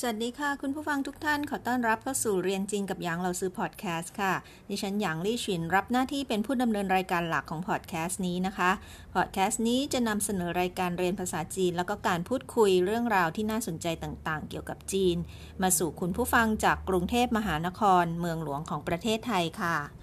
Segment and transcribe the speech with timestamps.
[0.00, 4.32] สวัสดีค่ะ คุณผู้ฟังทุกท่านขอต้อนรับเข้าสู่เรียนจริงกับหยางเราซื้อพอดแคสต์ค่ะ
[4.68, 8.70] ดิฉันหยางลี่ชินรับหน้าที่เป็นผู้ดำเนินรายการหลักของพอดแคสต์นี้นะคะ
[9.14, 15.16] พอดแคสต์นี้จะนำเสนอรายการเรียนภาษาจีน แล้วก็การพูดคุยเรื่องราวที่น่าสนใจต่างๆ เกี่ยวกับจีน
[15.62, 20.01] มาสู่คุณผู้ฟังจากกรุงเทพมหานคร เมืองหลวงของประเทศไทยค่ะ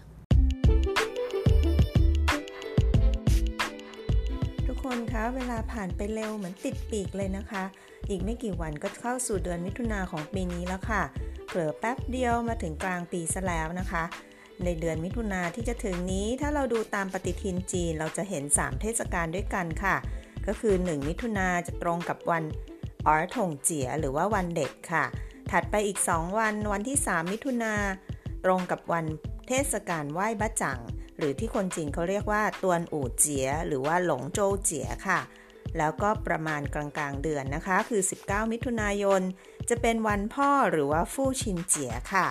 [4.90, 7.64] คนคะเวลาผ่านไปเร็วเหมือนติดปีกเลยนะคะ
[8.10, 11.04] อีกไม่กี่วันก็เข้าสู่เดือนมิถุนาของปีนี้แล้วค่ะ
[11.46, 14.04] เผลอแป๊บเดียวมาถึงกลางปีซะแล้วนะคะ
[14.64, 19.96] ในเดือนมิถุนาที่จะถึงนี้ถ้าเราดูตามปฏิทินจีนเราจะเห็น 3 เทศกาลด้วยกันค่ะ
[20.48, 22.44] ก็คือ 1 มิถุนาจะตรงกับวัน
[23.06, 25.06] อ๋อถงเจียหรือว่าวันเด็กค่ะ
[25.52, 27.74] ถัดไปอีก 2 วันวันที่ 3 มิถุนา
[28.46, 29.06] ตรงกับวัน
[29.48, 30.80] เทศกาลไหว้บ้าจัง
[31.20, 35.20] หรือที่คนจีนเขาเรียกว่าตวนอู่เจีย หรือว่าหลงโจวเจียค่ะ
[35.78, 39.22] แล้วก็ประมาณกลางๆเดือนนะคะ คือ 19 มิถุนายน
[39.70, 42.28] จะเป็นวันพ่อหรือว่าฟู่ชินเจียค่ะ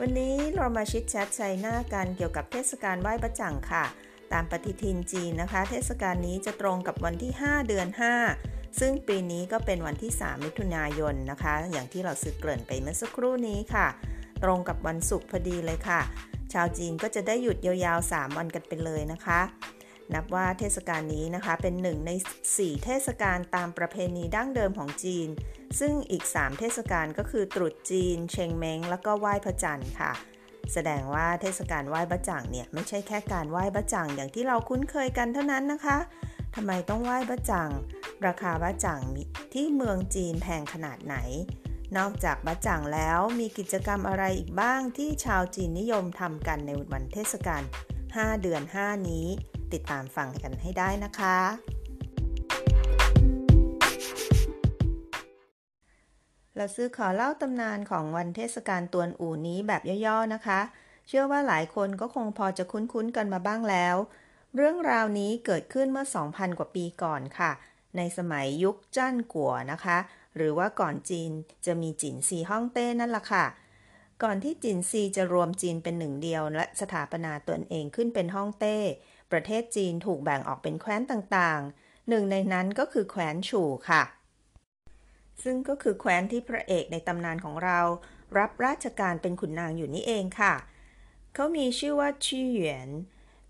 [0.00, 3.84] วันนี้เรามาชิดแชทใช้หน้ากันเกี่ยวกับเทศกาลไหว้ประจังค่ะ
[4.32, 13.86] ตามปฏิทินจีนนะคะ เทศกาลนี้จะตรงกับวันที่ 5 เดือน 5 ซึ่งปีนี้ก็เป็นวันที่ 3 มิถุนายนนะคะ อย่างที่เราซื้อเกริ่นไปเมื่อสักครู่นี้ค่ะ
[14.42, 16.00] ตรงกับวันศุกร์พอดีเลยค่ะ
[16.52, 19.40] ชาวจีนก็จะได้หยุดยาวๆ 3 วันกันไปเลยนะคะ
[20.14, 22.10] นับว่าเทศกาลนี้นะคะเป็นหนึ่งใน
[22.46, 25.28] 4 เทศกาลตามประเพณีดั้งเดิมของจีน
[25.80, 30.12] ซึ่งอีก 3 เทศกาลก็คือตรุษจีน เชงเม้ง แล้วก็ไหว้พระจันทร์ค่ะ
[30.72, 35.98] แสดงว่าเทศกาลไหว้พระจันทร์เนี่ยไม่ใช่แค่การไหว้พระจันทร์อย่างที่เราคุ้นเคยกันเท่านั้นนะคะ
[36.54, 37.72] ทำไมต้องไหว้พระจันท
[38.26, 39.14] ราคาพระจันทร์
[39.54, 41.16] ที่เมืองจีนแพงขนาดไหน
[41.96, 47.62] นอกจากบะจ่างแล้วมีกิจกรรมอะไรอีกบ้างที่ชาวจีนนิยมทำกันในวันเทศกาล
[48.02, 49.26] 5 เดือน 5 นี้
[49.72, 51.38] ติดตามฟังกันให้ได้นะคะ
[56.56, 60.60] เราซื้อขอเล่าตำนานของวันเทศกาลตวนอู่นี้แบบย่อๆนะคะ
[61.08, 63.96] เชื่อว่าหลายคนก็คงพอจะคุ้นๆกันมาบ้างแล้ว
[64.56, 67.50] เรื่องราวนี้เกิดขึ้นเมื่อ 2,000 กว่าปีก่อนค่ะ
[67.96, 69.98] ในสมัยยุคจ้านกัวนะคะ
[70.36, 71.30] หรือว่าก่อนจีน
[71.66, 73.46] จะมีจินซีฮ่องเต้นั่นล่ะค่ะ
[74.22, 78.78] ก่อนที่จินซีจะรวมจีนเป็นหนึ่งเดียว และสถาปนาตนเองขึ้นเป็นฮ่องเต้
[79.32, 84.02] ประเทศจีนถูกแบ่งออกเป็นแคว้นต่างๆ หนึ่งในนั้นก็คือแคว้นฉู่ค่ะ
[85.42, 87.80] ซึ่งก็คือแคว้นที่พระเอกในตำนานของเรา
[88.38, 90.54] รับราชการเป็นขุนนางอยู่นี่เองค่ะ
[91.34, 92.88] เขามีชื่อว่าชี่เหวียน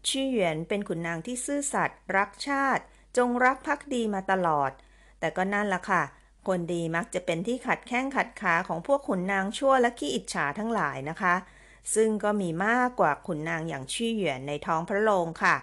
[0.06, 2.84] ชี่เหวียนเป็นขุนนางที่ซื่อสัตย์รักชาติ
[3.17, 4.71] จงรักภักดีมาตลอด
[5.19, 6.03] แต่ก็นั่นละค่ะ
[6.49, 11.34] คนดีมักจะเป็นที่ขัดแข้งขัดขาของพวกขุนนางชั่วและขี้อิจฉาทั้งหลายนะคะ
[11.95, 15.56] ซึ่งก็มีมากกว่าขุนนางอย่างชี่เหยียนในท้องพระโรงค่ะ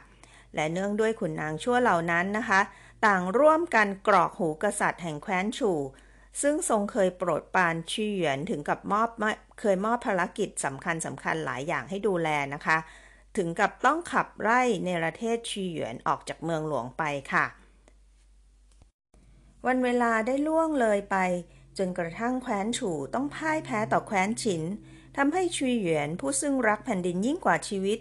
[0.56, 2.62] และเนื่องด้วยขุนนางชั่วเหล่านั้นนะคะ
[3.06, 5.74] ต่างร่วมกันกรอกหูกษัตริย์แห่งแคว้นฉู
[6.42, 9.10] ซึ่งทรงเคยโปรดปานชี่เหยียนถึงกับมอบ
[9.60, 12.78] เคยมอบภารกิจสำคัญสำคัญหลายอย่างให้ดูแลนะคะ
[13.38, 17.04] ถึงกับต้องขับไล่ในประเทศชีเหยียนออกจากเมืองหลวงไป
[17.34, 17.46] ค่ะ
[19.66, 21.18] วันเวลาได้ล่วงเลยไป
[21.78, 24.64] จนกระทั่งแคว้นฉู่ต้องพ่ายแพ้ต่อแคว้นฉิน
[25.18, 28.00] ทำให้ชุยเหวียนผู้ซึ่งรักแผ่นดินยิ่งกว่าชีวิต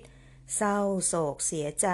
[0.57, 1.89] เศร้าโศกเสียใจ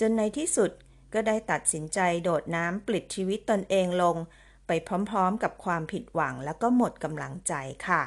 [0.00, 0.70] จนในที่สุด
[1.14, 4.16] ก็ได้ตัดสินใจโดดน้ำปลิดชีวิตตนเองลง
[4.66, 4.70] ไป
[5.10, 7.54] พร้อมๆกับความผิดหวังแล้วก็หมดกำลังใจ
[7.88, 8.02] ค่ะ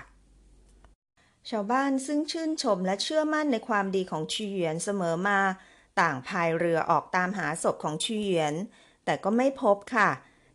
[1.50, 5.40] ชาวบ้านซึ่งชื่นชมและเชื่อมั่นในความดีของชีเหวียนเสมอมา
[6.02, 8.54] ต่างพายเรือออกตามหาศพของชีเหวียน
[9.06, 10.10] แต่ก็ไม่พบค่ะ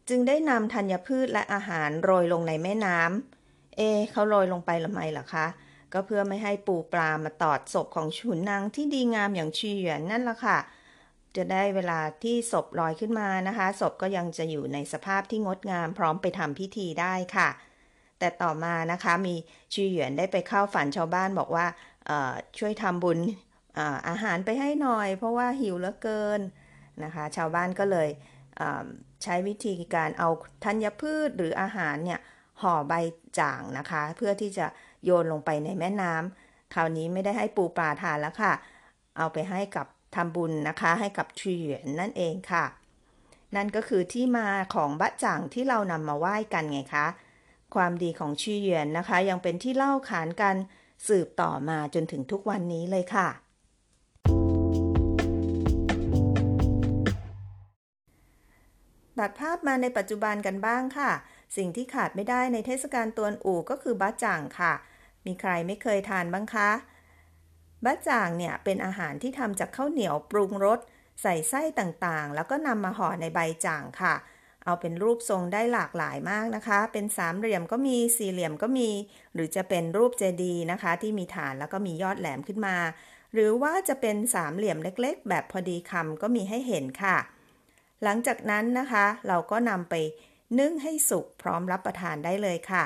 [0.08, 3.80] จึงได้นำธัญพืชและอาหารโรยลงในแม่น้ำเอ
[4.10, 5.46] เขาโรยลงไปละไมล่ะคะ
[5.92, 10.58] ก็เพื่อไม่ให้ปูปลามาตอดศพของฉุนนางที่ดีงามอย่างชีเหยียนนั่นละค่ะ
[11.36, 17.48] จะได้เวลาที่ศพลอยขึ้นมานะคะศพก็ยังจะอยู่ในสภาพที่งดงามพร้อมไปทำพิธีได้ค่ะ
[18.18, 19.34] แต่ต่อมานะคะมี
[19.72, 21.66] ชีเหยียนได้ไปเข้าฝันชาวบ้านบอกว่า
[22.58, 23.18] ช่วยทำบุญ
[23.78, 26.40] อาอาหารไปให้หน่อย เพราะว่าหิวเหลือเกิน
[27.04, 28.08] นะคะ ชาวบ้านก็เลย
[29.22, 30.28] ใช้วิธีการเอา
[30.64, 32.20] ธัญพืชหรืออาหารเนี่ย
[32.62, 32.94] ห่อใบ
[33.38, 34.66] จ่างนะคะ เพื่อที่จะ
[35.04, 38.52] โยนลงไปในแม่น้ำคราวนี้ไม่ได้ให้ปูปลาทานแล้วค่ะ
[39.18, 42.64] เอาไปให้กับทำบุญนะคะ ให้กับชีเหวียนนั่นเองค่ะ
[43.56, 47.06] นั่นก็คือที่มาของบะจ่างที่เรานำมาไหว้กันไงคะ
[47.74, 50.56] ความดีของชี่เยียนนะคะ ยังเป็นที่เล่าขานกัน
[51.08, 53.28] สืบต่อมาจนถึงทุกวันนี้เลยค่ะ
[59.18, 61.10] ตัดภาพมาในปัจจุบันกันบ้างค่ะ
[61.56, 64.72] สิ่งที่ขาดไม่ได้ในเทศกาลตวนอู่ก็คือบะจ่างค่ะ
[65.26, 66.70] มีใครไม่เคยทานบ้างคะ
[67.84, 70.80] บะจ่างเนี่ยเป็นอาหารที่ทำจากข้าวเหนียวปรุงรส
[71.22, 74.14] ใส่ไส้ต่างๆ แล้วก็นำมาห่อในใบจ่างค่ะ
[74.66, 78.88] เอาเป็นรูปทรงได้หลากหลายมากนะคะ เป็นสามเหลี่ยมก็มีสี่เหลี่ยมก็มี
[79.34, 82.76] หรือจะเป็นรูปเจดีย์นะคะ ที่มีฐานแล้วก็มียอดแหลมขึ้นมา
[83.32, 87.16] หรือว่าจะเป็นสามเหลี่ยมเล็กๆ แบบพอดีคำก็มีให้เห็นค่ะ
[88.02, 89.94] หลังจากนั้นนะคะ เราก็นำไป
[90.58, 92.84] นึ่งให้สุกพร้อมรับประทานได้เลยค่ะ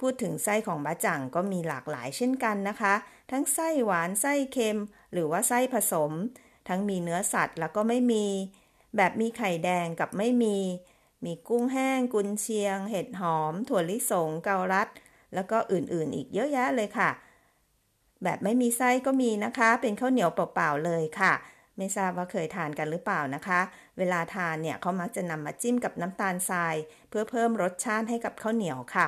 [0.00, 2.94] พูดถึงไส้ของบะจ่างก็มีหลากหลายเช่นกันนะคะ
[3.30, 4.78] ทั้งไส้หวานไส้เค็ม
[5.12, 6.12] หรือว่าไส้ผสม
[6.68, 8.26] ทั้งมีเนื้อสัตว์แล้วก็ไม่มี
[8.96, 10.56] แบบมีไข่แดงกับไม่มี
[11.24, 14.88] มีกุ้งแห้งกุนเชียง เห็ดหอม ถั่วลิสง เกาลัด
[15.34, 17.10] แล้วก็อื่นๆ อีกเยอะแยะเลยค่ะ
[18.24, 21.32] แบบไม่มีไส้ก็มีนะคะ เป็นข้าวเหนียวเปล่าๆเลยค่ะ
[21.76, 23.60] ไม่ทราบว่าเคยทานกันหรือเปล่านะคะ
[23.98, 26.74] เวลาทานเนี่ยเขามักจะนำมาจิ้มกับน้ำตาลทราย
[27.08, 29.06] เพื่อเพิ่มรสชาติให้กับข้าวเหนียวค่ะ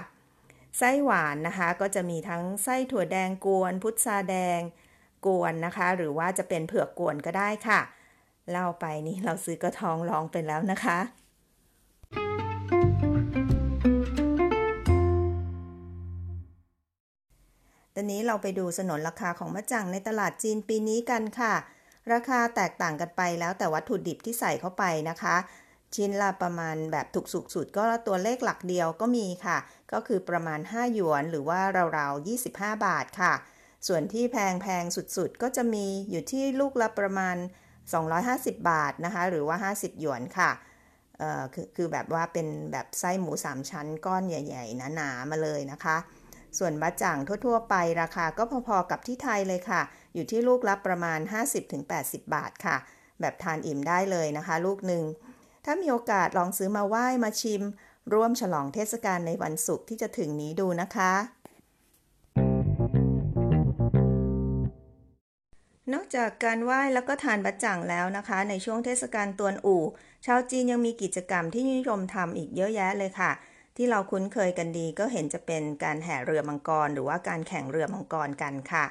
[0.78, 4.60] ไส้หวานนะคะ ก็จะมีทั้งไส้ถั่วแดงกวน พุทราแดง
[5.26, 7.80] กวนนะคะ หรือว่าจะเป็นเผือกกวนก็ได้ค่ะ
[8.50, 11.21] เล่าไปนี่เราซื้อกระทองลองไปแล้วนะคะ
[18.02, 21.54] อนนี้เราไปดูสนนราคาของมะจังในตลาดจีนปีนี้กันค่ะ
[22.12, 25.36] ราคาแตกต่างกันไปแล้วแต่วัตถุดิบที่ใส่เข้าไปนะคะ
[25.94, 29.58] ชิ้นละประมาณแบบถูกสุกสุดก็ตัวเลขหลักเดียวก็มีค่ะ
[29.92, 31.60] ก็คือประมาณ 5 หยวนหรือว่า
[31.96, 33.32] ราวๆ 25 บาทค่ะ
[33.86, 37.36] ส่วนที่แพงแพงสุดๆ ก็จะมีอยู่ที่ลูกละประมาณ
[38.02, 40.50] 250 บาทนะคะ หรือว่า 50 หยวนค่ะ
[41.54, 45.96] คือคือแบบว่าเป็นแบบไส้หมู 3 ชั้นก้อนใหญ่ ๆ หนาๆมาเลยนะคะ
[46.58, 49.82] ส่วนบะจ่างทั่ว ๆ ไปราคาก็พอๆกับที่ไทยเลยค่ะ
[50.14, 51.20] อยู่ที่ลูกละประมาณ
[51.76, 52.76] 50-80 บาทค่ะ
[53.20, 55.04] แบบทานอิ่มได้เลยนะคะ ลูกหนึ่ง
[55.64, 57.62] ถ้ามีโอกาสลองซื้อมาไหว้มาชิม
[58.12, 61.12] ร่วมฉลองเทศกาลในวันศุกร์ที่จะถึงนี้ดูนะคะ
[65.92, 69.82] นอกจากการไหว้แล้วก็ทานบัจจังแล้วนะคะ ในช่วงเทศกาลตวนอู่
[70.26, 73.30] ชาวจีนยังมีกิจกรรมที่นิยมทำอีกเยอะแยะเลยค่ะ
[73.76, 78.84] ที่เราคุ้นเคยกันดีก็เห็นจะเป็นการแห่เรือมังกร หรือว่าการแข่งเรือมังกรกันค่ะ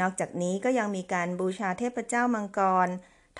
[0.00, 2.88] นอกจากนี้ก็ยังมีการบูชาเทพเจ้ามังกร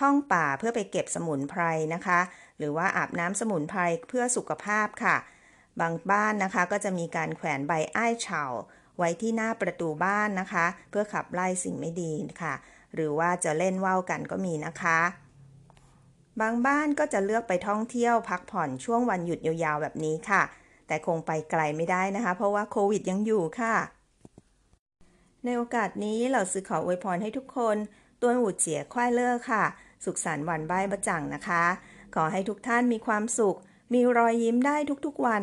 [0.00, 1.62] ท่องป่าเพื่อไปเก็บสมุนไพร
[1.94, 2.20] นะคะ
[2.58, 5.16] หรือว่าอาบน้ำสมุนไพรเพื่อสุขภาพค่ะ
[5.80, 8.42] บางบ้านนะคะก็จะมีการแขวนใบอ้ายเฉา
[8.98, 12.12] ไว้ที่หน้าประตูบ้านนะคะ เพื่อขับไล่สิ่งไม่ดี
[12.42, 12.54] ค่ะ
[12.94, 15.00] หรือว่าจะเล่นว่าวกันก็มีนะคะ
[16.40, 20.42] บางบ้านก็จะเลือกไปท่องเที่ยวพักผ่อนช่วงวันหยุดยาวๆแบบนี้ค่ะ
[20.86, 23.74] แต่คงไปไกลไม่ได้นะคะ เพราะว่าโควิดยังอยู่ค่ะ
[25.44, 27.76] ในโอกาสนี้เราซื้อขออวยพรให้ทุกคน
[28.22, 29.64] ตัวหูเจียควายเลอร์ค่ะ
[30.04, 31.64] สุขสันต์วันใบประจังนะคะ
[32.14, 33.58] ขอให้ทุกท่านมีความสุข
[33.94, 34.76] มีรอยยิ้มได้
[35.06, 35.42] ทุกๆวัน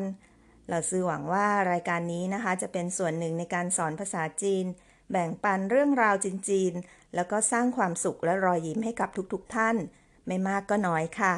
[0.69, 4.65] เราซื้อหวังว่ารายการนี้นะคะ จะเป็นส่วนหนึ่งในการสอนภาษาจีน
[5.11, 6.73] แบ่งปันเรื่องราวจีน
[7.15, 9.75] แล้วก็สร้างความสุขและรอยยิ้มให้กับทุกๆท่าน
[10.27, 11.35] ไม่มากก็น้อยค่ะ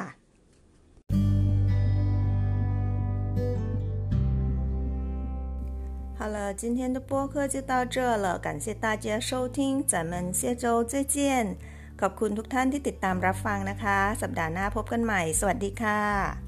[6.16, 11.56] 好了，今天的播客就到这了，感谢大家收听，咱们下周再见。
[12.00, 16.43] ขอบคุณทุกท่านที่ติดตามรับฟังนะคะ สัปดาห์หน้าพบกันใหม่ สวัสดีค่ะ